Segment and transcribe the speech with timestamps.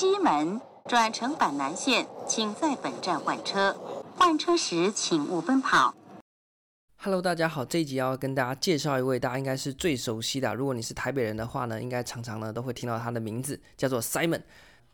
[0.00, 3.76] 西门转乘板南线，请在本站换车。
[4.16, 5.94] 换车时请勿奔跑。
[7.02, 14.40] Hello，大家好，这一集要跟大家介绍一位大家应该是最熟悉的，如果你是台北人的话呢，应该常常呢都会听到他的名字，叫做 Simon。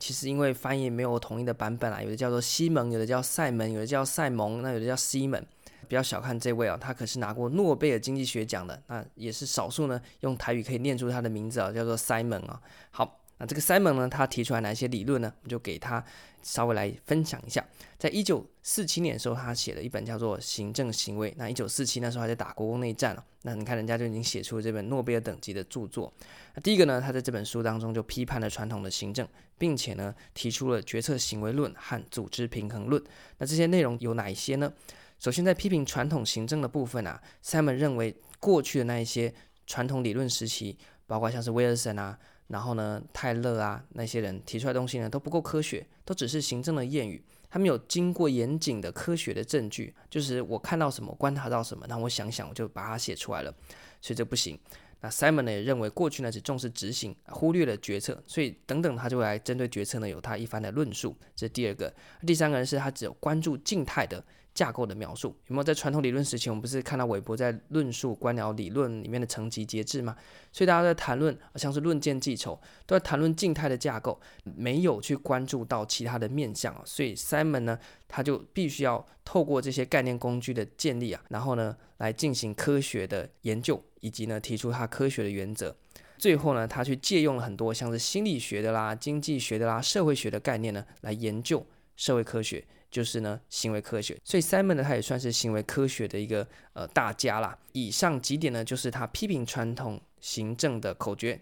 [0.00, 5.46] 其实因为翻译没有统一的版本啊，有的叫做西蒙，有的叫塞门，有的叫塞蒙，那有的叫西门。
[5.88, 12.60] 不要小看这位啊，他可是拿过诺贝尔经济学奖的，那也是少数呢用台语可以念出他的名字啊，叫做 Simon 啊。
[12.90, 15.32] 好，那这个 Simon 呢，他提出来哪些理论呢？
[15.40, 16.02] 我们就给他
[16.42, 17.64] 稍微来分享一下。
[17.98, 21.30] 在一九四七年的时候，他写了一本叫做《行政行为》。
[21.36, 26.12] 那一九四七那时候还在打国共内战了，那你看人家就已经写出了这本诺贝尔等级的著作。
[26.54, 33.02] 那第一个呢，他在这本书当中就批判了传统的行政，并且呢提出了决策行为论和组织平衡论。
[33.38, 34.72] 那这些内容有哪一些呢？
[35.18, 39.32] 首先，在批评传统行政的部分啊，Simon 认为过去的那一些
[39.66, 42.18] 传统理论时期，包括像是威尔森啊，
[42.48, 53.52] 然后呢泰勒啊那些人提出来的东西呢，都不够科学，都只是行政的谚语，他没有经过严谨的科学的证据，就是我看到什么，观察到什么，然后我想想，我就把它写出来了，
[54.00, 54.58] 所以这不行。
[55.00, 61.14] 那 Simon 呢也认为过去呢只重视执行，忽略了决策，所以等等他就会来针对决策呢有他一番的论述。
[61.34, 61.92] 这是第二个，
[62.26, 64.24] 第三个人是他只有关注静态的。
[64.56, 70.16] 架构的描述有没有在传统理论时期，我们不是看到韦伯在论述官僚理论里面的层级节制吗？
[70.50, 76.74] 所以大家在谈论，像是论剑记仇，都在谈论静态的架构，没有去关注到其他的面向。
[76.86, 85.76] 所以 Simon 呢，他就必须要透过这些概念工具的建立啊，然后呢，来进行科学的研究，以及呢，提出他科学的原则。
[86.16, 92.64] 最后呢，他去借用了很多像是心理学的啦、经济学的啦、社会学的概念呢，来研究社会科学。
[92.96, 97.58] 就是呢，行为科学，所以 Simon 呢，他也算是行为科学的一个呃大家啦。
[97.72, 101.38] 以上几点呢，就是他批评传统行政的口诀。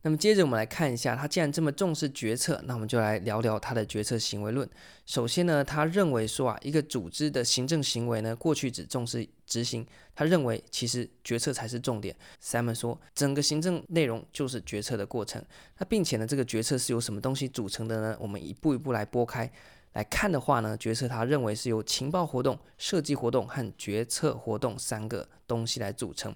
[0.00, 4.66] 那么接着我们来看一下，他既然这么重视决策，那我们就来聊聊他的决策行为论。
[5.04, 12.16] 首先呢，他认为说啊，一个组织的行政行为呢，过去只重视执行，他认为其实决策才是重点。
[12.42, 15.44] Simon 说，整个行政内容就是决策的过程。
[15.76, 18.16] 那并且呢，这个决策是由什么东西组成的呢？
[18.18, 19.50] 我们一步一步来拨开。
[19.94, 26.34] 来看的话呢，决策他认为是由情报活动、设计活动和决策活动三个东西来组成。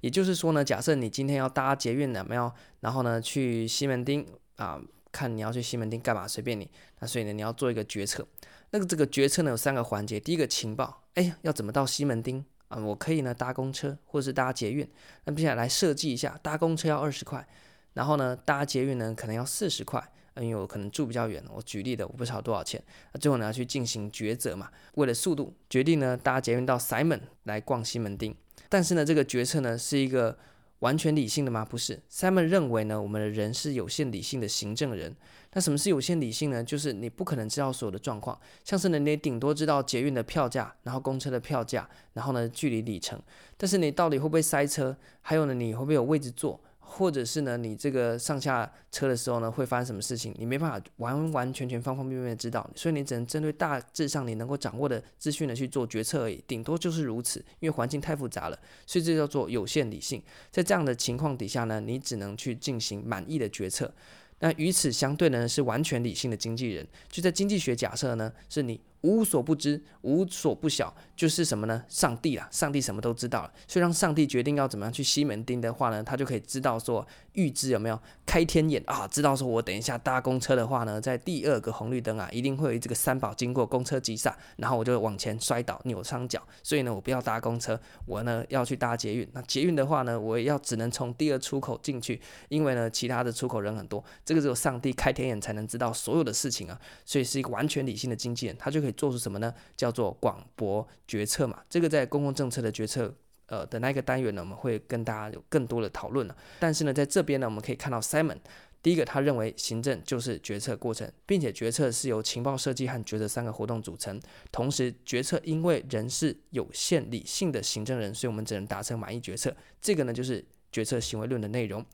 [0.00, 2.52] 也就是说呢，假设你今天要搭捷运有没有？
[2.80, 4.24] 然后呢，去西门町
[4.56, 4.80] 啊，
[5.10, 6.70] 看你要去西门町干嘛，随便你。
[7.00, 8.24] 那所以呢，你要做一个决策。
[8.70, 12.78] 那个这个决策呢有三个环节，第一个情报，哎，要怎么到西门町啊？
[12.78, 14.88] 我可以呢搭公车或者是搭捷运。
[15.24, 17.48] 那接下来设计一下，搭公车要二十块，
[17.94, 20.12] 然后呢搭捷运呢可能要四十块。
[20.40, 22.82] 因为我可能住比较远，我举例的我不知道多少钱。
[23.12, 28.34] 那最后呢要去进行抉择嘛，为了速度，决定呢搭捷运到 Simon 来逛西门町。
[28.68, 30.38] 但是呢这个决策呢是一个
[30.80, 31.64] 完全理性的吗？
[31.64, 32.00] 不是。
[32.10, 35.16] Simon 认为呢我们的人是有限理性的行政人。
[35.54, 36.62] 那什么是有限理性呢？
[36.62, 43.20] 就是你不可能知道所有的状况，像是呢你顶多知道捷运的票价，然后公车的票价，然后呢距离里程。
[43.56, 44.94] 但是你到底会不会塞车？
[45.22, 46.60] 还有呢你会不会有位置坐？
[46.90, 50.34] 或者是呢，你这个上下车的时候呢，会发生什么事情？
[50.38, 57.38] 你没办法完完全全方方面面的知道，所以你只能针对大致上你能够掌握的资讯呢去做决策而已，顶多就是如此。
[57.60, 60.22] 因为环境太复杂了，所以这叫做有限理性。
[60.50, 63.92] 在这样的情况底下呢，你只能去进行满意的决策。
[64.40, 66.86] 那与此相对呢，是完全理性的经纪人。
[67.10, 68.80] 就在经济学假设呢，是你。
[69.02, 71.84] 无所不知，无所不晓，就是什么呢？
[71.88, 73.52] 上帝啊，上帝什么都知道了。
[73.66, 79.06] 所以让上帝决定要怎么样去西门町的话呢，他就可以知道说，预知有没有开天眼啊？
[79.06, 86.42] 知道说我等一下搭公车的话呢，在第二个红绿灯啊，一定会有这个三宝经过，公车急刹，然后我就往前摔倒，扭伤脚。
[86.62, 89.28] 所以呢，我不要搭公车，我呢要去搭捷运。
[89.32, 94.02] 那捷运的话呢，我也要只能从第二出口进去，因为呢，其他的出口人很多。
[94.24, 96.80] 这个只有上帝开天眼才能知道所有的事情啊。
[97.04, 99.52] 所以是一个完全理性的经纪人，他就可以做出什么呢？
[99.76, 101.62] 叫做广博决策嘛。
[101.68, 103.14] 这个在公共政策的决策，
[103.46, 106.36] 呃的那个单元呢，我们会跟大家有更多的讨论了。
[106.60, 108.36] 但是呢，在这边呢，我们可以看到 Simon，
[108.82, 114.20] 第一个他认为行政就是决策过程，并且决策是由情报设计和决策三个活动组成。
[114.52, 119.54] 同时，决策因为人是有限理性的行政人，所以我们只能达成满意决策。
[119.80, 121.84] 这个呢，就是决策行为论的内容。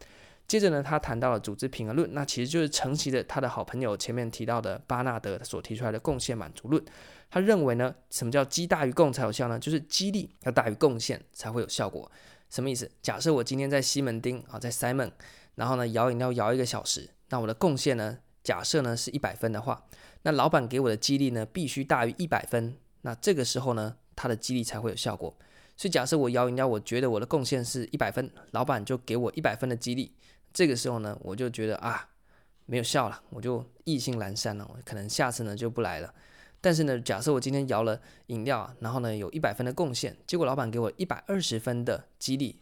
[0.46, 6.84] 接着呢，他谈到了组织平衡论，那其实就是承袭的他的好朋友前面提到的巴纳德所提出来的贡献满足论。
[7.30, 9.58] 他认为呢，什么叫激大于共才有效呢？
[9.58, 12.10] 就是激励要大于贡献才会有效果。
[12.50, 12.88] 什么意思？
[13.02, 15.10] 假设我今天在西门町啊，在 Simon，
[15.54, 19.82] 然后呢摇饮料摇一个小时，那我的贡献呢，假设呢是一百分的话，
[20.22, 25.34] 那老板给我的激励呢必须大于一百分，那这个时候呢，他的激励才会有效果。
[25.76, 30.14] 所以假设我摇饮料，我觉得我的贡献是一百分，老板就给我一百分的激励。
[30.54, 32.08] 这个时候呢，我就觉得啊，
[32.64, 36.14] 没有效了，我就意兴阑珊了，我可能下次呢就不来了。
[36.60, 42.58] 但是呢，假设我今天摇了饮料，然后呢有一百分的贡献，结果老板给我一百二十分的激励，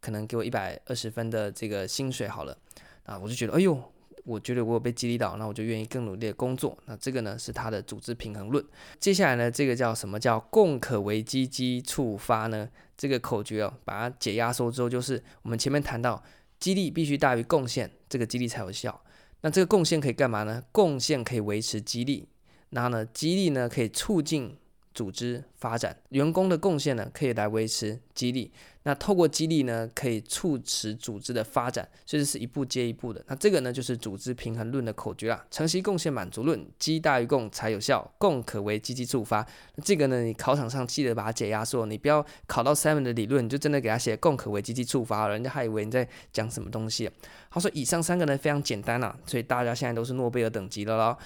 [0.00, 2.56] 可能给我一百二十分的这个薪水好了，
[3.04, 3.78] 啊，我就觉得，哎呦，
[4.24, 6.76] 我觉得我有被激励到，那我就愿意更努力的工作。
[6.86, 8.64] 那这个呢是他的组织平衡论。
[8.98, 12.68] 接下来呢，这个叫什么叫共可为基基触发呢？
[12.96, 16.20] 这个口诀哦，把它解压缩之后，就是我们前面谈到，
[16.64, 18.98] 激励必须大于贡献，这个激励才有效。
[19.42, 20.64] 那这个贡献可以干嘛呢？
[20.72, 22.26] 贡献可以维持激励。
[22.70, 24.56] 然后呢，激励呢可以促进
[24.94, 28.50] 组织发展，员工的贡献呢可以来维持激励。
[28.86, 33.24] 那透过激励呢，可以促使组织的发展，所以这是一步接一步的。
[33.26, 39.44] 那这个呢就是组织平衡论的口诀啦：承袭贡献满足论，激大于共才有效，共可为积极触发。
[39.76, 47.10] 那这个呢，你考场上记得把它解压缩，你不要考到 Simon 的理论，你就真的给他写共可为积极触发了，人家还以为你在讲什么东西。
[47.48, 51.16] 好，说以上三个呢非常简单啦，所以大家现在都是诺贝尔等级的喽。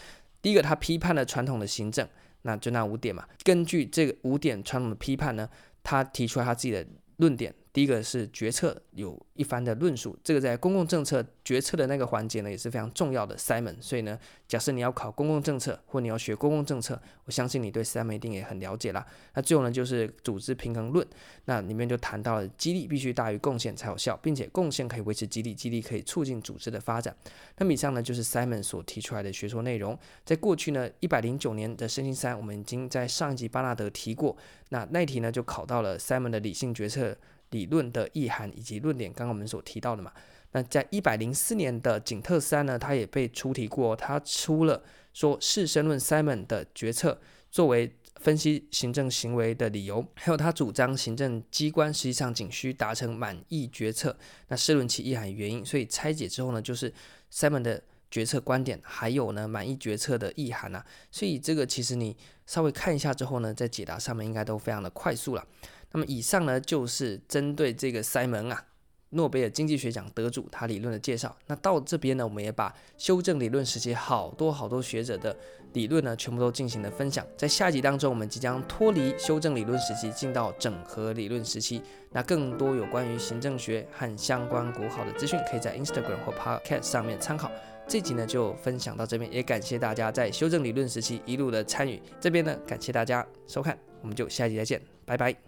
[0.41, 2.09] 第一个，他批判了传统的行政，
[2.43, 3.27] 那就那五点嘛。
[3.43, 5.49] 根据这个五点传统的批判呢，
[5.83, 6.87] 他提出来他自己的
[7.17, 7.55] 论点。
[7.79, 13.37] 第一个是决策有一番的论述，这个在公共政策决策的那个环节呢也是非常重要的。
[13.37, 19.07] Simon，所以呢，假设你要考公共政策或你要学公共政策，我相信你对 Simon 一定也很了解啦。
[19.35, 21.07] 那最后呢就是组织平衡论，
[21.45, 27.17] 那里面就谈到了激励必须大于贡献才有效，并且贡献可以维持激励，激励可以促进组织的发展。
[27.59, 29.97] 那么以上呢就是 Simon 所提出来的学说内容。
[30.25, 34.37] 在过去呢一百零九年的星期三，我们已经在上一集巴纳德提过，
[34.71, 37.17] 那那题呢就考到了 Simon 的理性决策。
[37.51, 40.13] 理论的意涵以及论点，刚刚我们所提到的嘛，
[40.53, 54.17] 那在一百零四年的景特三呢，他也被出题过，他出了说士绅论 Simon 的决策作为分析行政行为的理由，还有他主张行政机关实际上仅需达成满意决策，
[54.49, 56.93] 那试论其意涵原因，所以拆解之后呢，就是
[57.33, 62.17] Simon 的决策观点，还有呢满意决策的意涵啊，所以这个其实你
[62.47, 65.47] 稍微看一下之后呢，在解答上面应该都非常的快速了。
[65.93, 68.65] 那么以上呢，就是针对这个 Simon 啊，
[69.11, 71.35] 诺贝尔经济学奖得主他理论的介绍。
[71.47, 75.35] 那到这边呢，我们也把修正理论时期好多好多学者的
[75.73, 77.27] 理论呢，全部都进行了分享。
[77.37, 81.83] 在下集当中，我们即将脱离修正理论时期，进到整合理论时期。
[82.11, 87.51] 那更多有关于行政学和相关国考的资讯，可以在 Instagram 或 Podcast 上面参考。
[87.87, 91.99] 这集呢就分享到这边，也感谢大家在修正理论时期一路的参与。
[92.21, 95.48] 这边呢，感谢大家收看，我们就下集再见，拜拜。